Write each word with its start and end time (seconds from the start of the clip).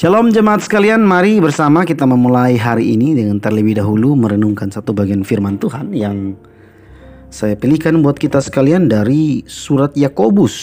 Shalom 0.00 0.32
jemaat 0.32 0.64
sekalian, 0.64 1.04
mari 1.04 1.44
bersama 1.44 1.84
kita 1.84 2.08
memulai 2.08 2.56
hari 2.56 2.96
ini 2.96 3.12
dengan 3.12 3.36
terlebih 3.36 3.84
dahulu 3.84 4.16
merenungkan 4.16 4.72
satu 4.72 4.96
bagian 4.96 5.20
firman 5.20 5.60
Tuhan 5.60 5.92
yang 5.92 6.40
saya 7.28 7.52
pilihkan 7.52 8.00
buat 8.00 8.16
kita 8.16 8.40
sekalian 8.40 8.88
dari 8.88 9.44
surat 9.44 9.92
Yakobus. 9.92 10.56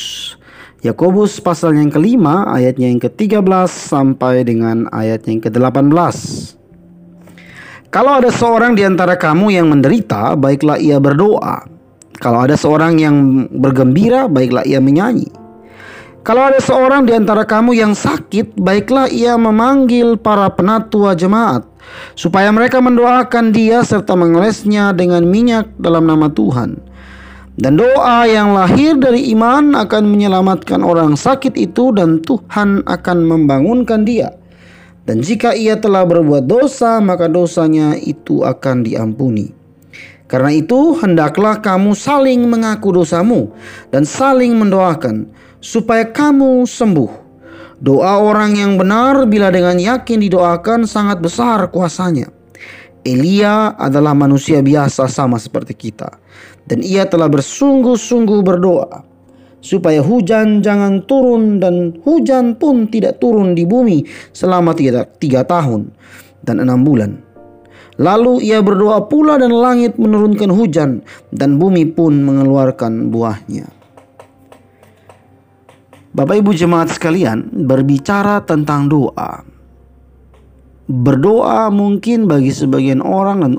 Yakobus 0.82 1.38
pasal 1.38 1.78
yang 1.78 1.94
kelima, 1.94 2.50
ayatnya 2.50 2.90
yang 2.90 2.98
ke-13 2.98 3.70
sampai 3.70 4.42
dengan 4.42 4.90
ayatnya 4.90 5.38
yang 5.38 5.44
ke-18. 5.46 6.18
Kalau 7.94 8.18
ada 8.18 8.34
seorang 8.34 8.74
di 8.74 8.90
antara 8.90 9.22
kamu 9.22 9.54
yang 9.54 9.70
menderita, 9.70 10.34
baiklah 10.34 10.82
ia 10.82 10.98
berdoa. 10.98 11.62
Kalau 12.18 12.42
ada 12.42 12.58
seorang 12.58 12.98
yang 12.98 13.46
bergembira, 13.54 14.26
baiklah 14.26 14.66
ia 14.66 14.82
menyanyi. 14.82 15.30
Kalau 16.28 16.44
ada 16.44 16.60
seorang 16.60 17.08
di 17.08 17.16
antara 17.16 17.48
kamu 17.48 17.72
yang 17.72 17.96
sakit, 17.96 18.60
baiklah 18.60 19.08
ia 19.08 19.40
memanggil 19.40 20.20
para 20.20 20.52
penatua 20.52 21.16
jemaat, 21.16 21.64
supaya 22.20 22.52
mereka 22.52 22.84
mendoakan 22.84 23.56
dia 23.56 23.80
serta 23.80 24.12
mengelesnya 24.20 24.92
dengan 24.92 25.24
minyak 25.24 25.72
dalam 25.80 26.04
nama 26.04 26.28
Tuhan. 26.28 26.84
Dan 27.56 27.80
doa 27.80 28.28
yang 28.28 28.52
lahir 28.52 29.00
dari 29.00 29.32
iman 29.32 29.72
akan 29.72 30.04
menyelamatkan 30.04 30.84
orang 30.84 31.16
sakit 31.16 31.56
itu 31.56 31.96
dan 31.96 32.20
Tuhan 32.20 32.84
akan 32.84 33.18
membangunkan 33.24 34.04
dia. 34.04 34.36
Dan 35.08 35.24
jika 35.24 35.56
ia 35.56 35.80
telah 35.80 36.04
berbuat 36.04 36.44
dosa, 36.44 37.00
maka 37.00 37.32
dosanya 37.32 37.96
itu 37.96 38.44
akan 38.44 38.84
diampuni. 38.84 39.56
Karena 40.28 40.52
itu, 40.52 40.92
hendaklah 41.00 41.64
kamu 41.64 41.96
saling 41.96 42.52
mengaku 42.52 42.92
dosamu 42.92 43.56
dan 43.96 44.04
saling 44.04 44.60
mendoakan 44.60 45.47
supaya 45.62 46.10
kamu 46.10 46.66
sembuh. 46.66 47.28
Doa 47.78 48.18
orang 48.18 48.58
yang 48.58 48.74
benar 48.74 49.30
bila 49.30 49.54
dengan 49.54 49.78
yakin 49.78 50.18
didoakan 50.18 50.90
sangat 50.90 51.22
besar 51.22 51.70
kuasanya. 51.70 52.34
Elia 53.06 53.78
adalah 53.78 54.18
manusia 54.18 54.66
biasa 54.66 55.06
sama 55.06 55.38
seperti 55.38 55.78
kita. 55.78 56.10
Dan 56.68 56.82
ia 56.84 57.06
telah 57.06 57.30
bersungguh-sungguh 57.30 58.42
berdoa. 58.42 59.06
Supaya 59.62 60.02
hujan 60.02 60.66
jangan 60.66 61.06
turun 61.06 61.62
dan 61.62 61.96
hujan 62.02 62.58
pun 62.58 62.90
tidak 62.90 63.22
turun 63.22 63.54
di 63.54 63.66
bumi 63.66 64.06
selama 64.34 64.74
tiga, 64.74 65.06
tiga 65.18 65.46
tahun 65.46 65.94
dan 66.46 66.62
enam 66.62 66.82
bulan. 66.82 67.22
Lalu 67.98 68.46
ia 68.46 68.62
berdoa 68.62 69.10
pula 69.10 69.42
dan 69.42 69.50
langit 69.50 69.98
menurunkan 69.98 70.54
hujan 70.54 71.02
dan 71.34 71.58
bumi 71.58 71.90
pun 71.90 72.22
mengeluarkan 72.22 73.10
buahnya. 73.10 73.77
Bapak 76.18 76.34
Ibu 76.42 76.50
jemaat 76.58 76.90
sekalian, 76.90 77.46
berbicara 77.70 78.42
tentang 78.42 78.90
doa. 78.90 79.46
Berdoa 80.90 81.70
mungkin 81.70 82.26
bagi 82.26 82.50
sebagian 82.50 83.06
orang 83.06 83.46
dan 83.46 83.52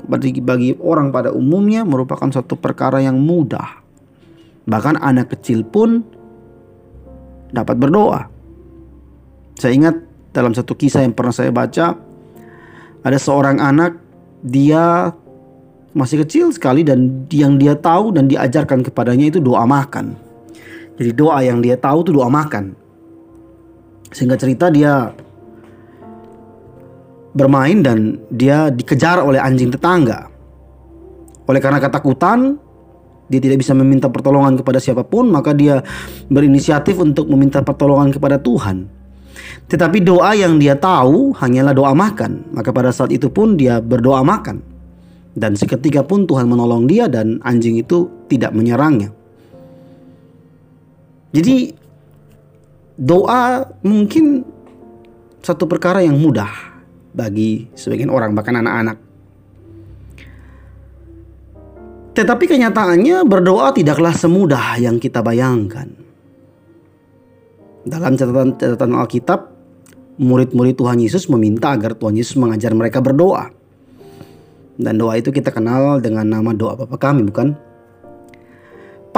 bagi, 0.43 0.75
orang 0.83 1.15
pada 1.15 1.31
umumnya 1.31 1.87
merupakan 1.87 2.27
suatu 2.27 2.59
perkara 2.59 2.99
yang 2.99 3.15
mudah. 3.15 3.79
Bahkan 4.67 4.99
anak 4.99 5.39
kecil 5.39 5.63
pun 5.63 6.03
dapat 7.55 7.79
berdoa. 7.79 8.27
Saya 9.55 9.79
ingat 9.79 9.95
dalam 10.35 10.51
satu 10.51 10.75
kisah 10.75 11.07
yang 11.07 11.15
pernah 11.15 11.31
saya 11.31 11.55
baca, 11.55 11.95
ada 13.07 13.17
seorang 13.23 13.63
anak 13.63 13.95
dia 14.43 15.15
masih 15.95 16.27
kecil 16.27 16.51
sekali 16.51 16.83
dan 16.83 17.23
yang 17.31 17.55
dia 17.55 17.79
tahu 17.79 18.11
dan 18.11 18.27
diajarkan 18.27 18.83
kepadanya 18.83 19.31
itu 19.31 19.39
doa 19.39 19.63
makan. 19.63 20.27
Jadi 20.99 21.11
doa 21.15 21.39
yang 21.39 21.63
dia 21.63 21.79
tahu 21.79 22.03
itu 22.03 22.11
doa 22.11 22.27
makan. 22.27 22.75
Sehingga 24.11 24.35
cerita 24.35 24.67
dia 24.67 25.15
bermain 27.31 27.79
dan 27.79 28.19
dia 28.27 28.67
dikejar 28.67 29.23
oleh 29.23 29.39
anjing 29.39 29.71
tetangga. 29.71 30.27
Oleh 31.47 31.61
karena 31.63 31.79
ketakutan, 31.79 32.59
dia 33.31 33.39
tidak 33.39 33.63
bisa 33.63 33.71
meminta 33.71 34.11
pertolongan 34.11 34.59
kepada 34.59 34.81
siapa 34.81 35.07
pun, 35.07 35.31
maka 35.31 35.55
dia 35.55 35.79
berinisiatif 36.27 36.99
untuk 36.99 37.31
meminta 37.31 37.63
pertolongan 37.63 38.11
kepada 38.11 38.35
Tuhan. 38.41 38.89
Tetapi 39.69 40.01
doa 40.01 40.33
yang 40.33 40.57
dia 40.57 40.73
tahu 40.75 41.31
hanyalah 41.37 41.71
doa 41.71 41.93
makan, 41.93 42.51
maka 42.51 42.73
pada 42.73 42.89
saat 42.89 43.13
itu 43.13 43.29
pun 43.29 43.55
dia 43.55 43.79
berdoa 43.79 44.25
makan. 44.25 44.59
Dan 45.37 45.53
seketika 45.55 46.01
pun 46.03 46.25
Tuhan 46.25 46.49
menolong 46.49 46.89
dia 46.89 47.05
dan 47.05 47.37
anjing 47.45 47.77
itu 47.77 48.09
tidak 48.27 48.51
menyerangnya. 48.51 49.13
Jadi 51.29 51.71
doa 52.97 53.63
mungkin 53.85 54.43
satu 55.39 55.69
perkara 55.69 56.03
yang 56.03 56.19
mudah 56.19 56.51
bagi 57.13 57.69
sebagian 57.77 58.11
orang 58.11 58.35
bahkan 58.35 58.59
anak-anak. 58.59 58.97
Tetapi 62.17 62.45
kenyataannya 62.51 63.23
berdoa 63.23 63.71
tidaklah 63.71 64.11
semudah 64.11 64.75
yang 64.81 64.99
kita 64.99 65.23
bayangkan. 65.23 65.87
Dalam 67.87 68.19
catatan-catatan 68.19 68.91
Alkitab, 68.91 69.39
murid-murid 70.19 70.75
Tuhan 70.75 70.99
Yesus 70.99 71.31
meminta 71.31 71.71
agar 71.71 71.95
Tuhan 71.95 72.19
Yesus 72.19 72.35
mengajar 72.35 72.75
mereka 72.75 72.99
berdoa. 72.99 73.55
Dan 74.75 74.99
doa 74.99 75.15
itu 75.15 75.31
kita 75.31 75.51
kenal 75.55 76.03
dengan 76.03 76.27
nama 76.27 76.51
doa 76.51 76.75
Bapa 76.75 76.99
kami, 76.99 77.23
bukan? 77.23 77.55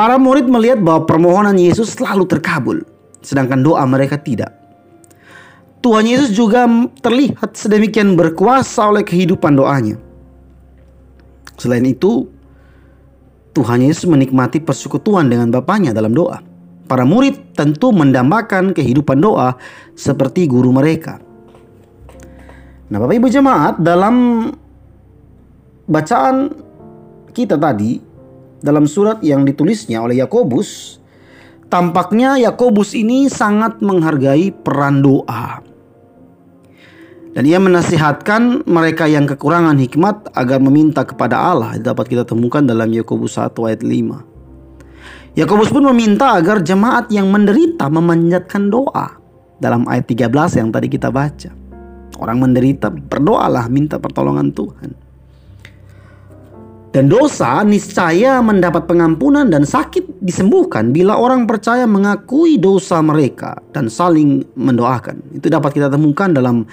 Para 0.02 0.18
murid 0.18 0.50
melihat 0.50 0.82
bahwa 0.82 1.06
permohonan 1.06 1.62
Yesus 1.62 1.94
selalu 1.94 2.26
terkabul, 2.26 2.82
sedangkan 3.22 3.62
doa 3.62 3.86
mereka 3.86 4.18
tidak. 4.18 4.50
Tuhan 5.86 6.10
Yesus 6.10 6.34
juga 6.34 6.66
terlihat 7.06 7.54
sedemikian 7.54 8.18
berkuasa 8.18 8.90
oleh 8.90 9.06
kehidupan 9.06 9.54
doanya. 9.54 10.02
Selain 11.54 11.86
itu, 11.86 12.26
Tuhan 13.54 13.86
Yesus 13.86 14.10
menikmati 14.10 14.58
persekutuan 14.66 15.30
dengan 15.30 15.54
Bapaknya 15.54 15.94
dalam 15.94 16.18
doa. 16.18 16.42
Para 16.90 17.06
murid 17.06 17.54
tentu 17.54 17.94
mendambakan 17.94 18.74
kehidupan 18.74 19.22
doa 19.22 19.54
seperti 19.94 20.50
guru 20.50 20.74
mereka. 20.74 21.22
Nah, 22.90 22.98
Bapak 22.98 23.22
Ibu 23.22 23.30
jemaat, 23.30 23.78
dalam 23.78 24.50
bacaan 25.86 26.50
kita 27.38 27.54
tadi 27.54 28.11
dalam 28.62 28.86
surat 28.86 29.20
yang 29.26 29.42
ditulisnya 29.42 30.02
oleh 30.02 30.22
Yakobus, 30.22 31.02
tampaknya 31.68 32.38
Yakobus 32.38 32.94
ini 32.94 33.26
sangat 33.26 33.82
menghargai 33.82 34.54
peran 34.54 35.02
doa. 35.02 35.66
Dan 37.32 37.48
ia 37.48 37.64
menasihatkan 37.64 38.68
mereka 38.68 39.08
yang 39.08 39.24
kekurangan 39.24 39.80
hikmat 39.80 40.36
agar 40.36 40.60
meminta 40.60 41.08
kepada 41.08 41.40
Allah. 41.40 41.80
Dapat 41.80 42.12
kita 42.12 42.24
temukan 42.28 42.60
dalam 42.60 42.92
Yakobus 42.92 43.40
1 43.40 43.56
ayat 43.72 43.82
5. 43.88 45.40
Yakobus 45.40 45.72
pun 45.72 45.88
meminta 45.96 46.36
agar 46.36 46.60
jemaat 46.60 47.08
yang 47.08 47.32
menderita 47.32 47.88
memanjatkan 47.88 48.68
doa. 48.68 49.16
Dalam 49.64 49.88
ayat 49.88 50.12
13 50.12 50.60
yang 50.60 50.76
tadi 50.76 50.92
kita 50.92 51.08
baca. 51.08 51.56
Orang 52.20 52.44
menderita 52.44 52.92
berdoalah 52.92 53.72
minta 53.72 53.96
pertolongan 53.96 54.52
Tuhan. 54.52 55.11
Dan 56.92 57.08
dosa 57.08 57.64
niscaya 57.64 58.44
mendapat 58.44 58.84
pengampunan 58.84 59.48
dan 59.48 59.64
sakit 59.64 60.20
disembuhkan 60.20 60.92
bila 60.92 61.16
orang 61.16 61.48
percaya 61.48 61.88
mengakui 61.88 62.60
dosa 62.60 63.00
mereka 63.00 63.56
dan 63.72 63.88
saling 63.88 64.44
mendoakan. 64.60 65.24
Itu 65.32 65.48
dapat 65.48 65.72
kita 65.72 65.88
temukan 65.88 66.36
dalam 66.36 66.68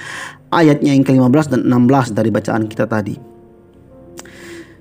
ayatnya 0.50 0.90
yang 0.90 1.06
ke-15 1.06 1.54
dan 1.54 1.60
16 1.70 2.18
dari 2.18 2.34
bacaan 2.34 2.66
kita 2.66 2.90
tadi. 2.90 3.14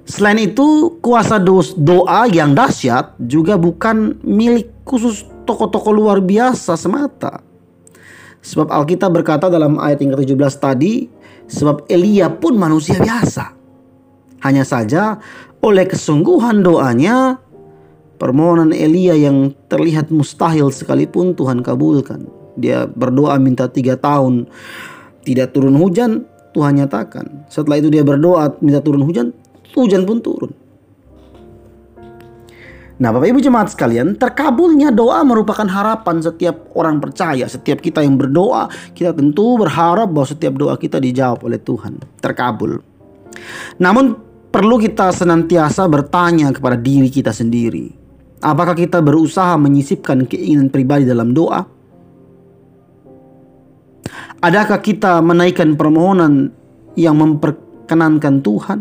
Selain 0.09 0.41
itu, 0.41 0.97
kuasa 1.05 1.37
doa 1.37 2.25
yang 2.33 2.57
dahsyat 2.57 3.13
juga 3.21 3.61
bukan 3.61 4.17
milik 4.25 4.73
khusus 4.89 5.21
tokoh-tokoh 5.45 5.93
luar 5.93 6.17
biasa 6.17 6.73
semata. 6.73 7.45
Sebab 8.41 8.73
Alkitab 8.73 9.13
berkata 9.13 9.53
dalam 9.53 9.77
ayat 9.77 10.01
yang 10.01 10.17
ke-17 10.17 10.53
tadi, 10.57 11.05
sebab 11.45 11.85
Elia 11.91 12.31
pun 12.33 12.57
manusia 12.57 12.97
biasa 12.97 13.56
hanya 14.41 14.63
saja 14.67 15.17
oleh 15.61 15.85
kesungguhan 15.89 16.61
doanya 16.61 17.41
permohonan 18.17 18.73
Elia 18.73 19.13
yang 19.17 19.53
terlihat 19.69 20.09
mustahil 20.09 20.73
sekalipun 20.73 21.37
Tuhan 21.37 21.61
kabulkan. 21.61 22.25
Dia 22.57 22.89
berdoa 22.89 23.37
minta 23.37 23.69
tiga 23.69 23.93
tahun 23.97 24.49
tidak 25.21 25.53
turun 25.53 25.77
hujan 25.77 26.25
Tuhan 26.57 26.81
nyatakan. 26.81 27.45
Setelah 27.53 27.77
itu 27.77 27.93
dia 27.93 28.01
berdoa 28.01 28.57
minta 28.61 28.81
turun 28.81 29.05
hujan 29.05 29.29
hujan 29.77 30.09
pun 30.09 30.17
turun. 30.21 30.51
Nah 32.97 33.13
Bapak 33.13 33.29
Ibu 33.29 33.39
Jemaat 33.45 33.77
sekalian 33.77 34.17
Terkabulnya 34.17 34.89
doa 34.89 35.21
merupakan 35.21 35.69
harapan 35.69 36.17
setiap 36.17 36.73
orang 36.73 36.97
percaya 36.97 37.45
Setiap 37.45 37.77
kita 37.77 38.01
yang 38.01 38.17
berdoa 38.17 38.65
Kita 38.97 39.13
tentu 39.13 39.53
berharap 39.53 40.09
bahwa 40.09 40.25
setiap 40.25 40.57
doa 40.57 40.73
kita 40.81 40.97
dijawab 40.97 41.45
oleh 41.45 41.61
Tuhan 41.61 42.01
Terkabul 42.17 42.81
Namun 43.77 44.26
perlu 44.57 44.81
kita 44.81 45.13
senantiasa 45.13 45.85
bertanya 45.85 46.49
kepada 46.49 46.73
diri 46.73 47.13
kita 47.13 47.29
sendiri. 47.29 47.93
Apakah 48.41 48.73
kita 48.73 49.05
berusaha 49.05 49.53
menyisipkan 49.53 50.25
keinginan 50.25 50.73
pribadi 50.73 51.05
dalam 51.05 51.29
doa? 51.29 51.61
Adakah 54.41 54.81
kita 54.81 55.21
menaikkan 55.21 55.77
permohonan 55.77 56.49
yang 56.97 57.21
memperkenankan 57.21 58.41
Tuhan 58.41 58.79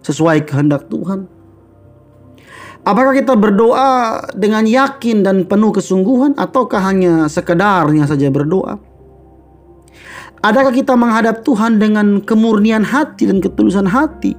sesuai 0.00 0.48
kehendak 0.48 0.88
Tuhan? 0.88 1.28
Apakah 2.80 3.12
kita 3.12 3.36
berdoa 3.36 4.24
dengan 4.32 4.64
yakin 4.64 5.20
dan 5.20 5.44
penuh 5.44 5.68
kesungguhan 5.68 6.32
ataukah 6.40 6.80
hanya 6.80 7.28
sekedarnya 7.28 8.08
saja 8.08 8.32
berdoa? 8.32 8.93
Adakah 10.44 10.76
kita 10.76 10.92
menghadap 10.92 11.40
Tuhan 11.40 11.80
dengan 11.80 12.20
kemurnian 12.20 12.84
hati 12.84 13.24
dan 13.24 13.40
ketulusan 13.40 13.88
hati? 13.88 14.36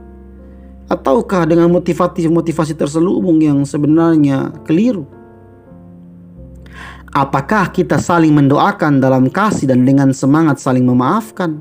Ataukah 0.86 1.50
dengan 1.50 1.74
motivasi-motivasi 1.74 2.78
terselubung 2.78 3.42
yang 3.42 3.66
sebenarnya 3.66 4.54
keliru? 4.69 5.10
Apakah 7.10 7.74
kita 7.74 7.98
saling 7.98 8.38
mendoakan 8.38 9.02
dalam 9.02 9.34
kasih 9.34 9.66
dan 9.66 9.81
dengan 9.81 10.13
semangat 10.13 10.62
saling 10.62 10.86
memaafkan? 10.86 11.57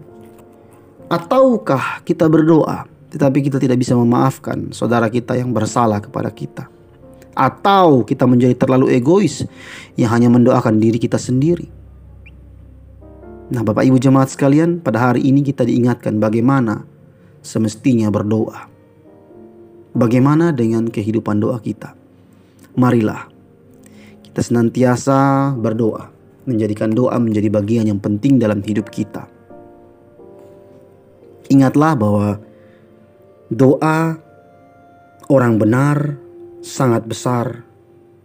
Ataukah 1.08 2.05
kita 2.05 2.29
berdoa 2.29 2.85
tetapi 3.17 3.49
kita 3.49 3.56
tidak 3.56 3.81
bisa 3.81 3.96
memaafkan 3.96 4.69
saudara 4.76 5.08
kita 5.08 5.41
yang 5.41 5.56
bersalah 5.56 6.05
kepada 6.05 6.29
kita? 6.29 6.69
Atau 7.32 8.05
kita 8.05 8.29
menjadi 8.29 8.52
terlalu 8.61 8.93
egois 8.93 9.41
yang 9.96 10.12
hanya 10.12 10.29
mendoakan 10.29 10.76
diri 10.76 11.00
kita 11.00 11.17
sendiri? 11.17 11.83
Nah, 13.55 13.62
Bapak 13.62 13.87
Ibu 13.87 14.03
jemaat 14.03 14.35
sekalian, 14.35 14.83
pada 14.83 14.99
hari 14.99 15.31
ini 15.31 15.47
kita 15.47 15.62
diingatkan 15.62 16.19
bagaimana 16.19 16.83
semestinya 17.39 18.11
berdoa. 18.11 18.67
Bagaimana 19.95 20.51
dengan 20.51 20.91
kehidupan 20.91 21.39
doa 21.39 21.62
kita? 21.62 21.95
Marilah 22.75 23.31
kita 24.27 24.43
senantiasa 24.43 25.55
berdoa, 25.55 26.11
menjadikan 26.51 26.91
doa 26.91 27.15
menjadi 27.23 27.47
bagian 27.47 27.87
yang 27.87 28.03
penting 28.03 28.43
dalam 28.43 28.59
hidup 28.59 28.91
kita. 28.91 29.31
Ingatlah 31.47 31.95
bahwa 31.95 32.43
doa 33.55 34.19
orang 35.31 35.62
benar 35.62 36.19
sangat 36.59 37.06
besar 37.06 37.62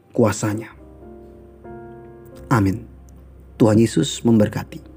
kuasanya. 0.10 0.74
Amin. 2.50 2.81
Tuhan 3.62 3.78
Yesus 3.78 4.26
memberkati. 4.26 4.88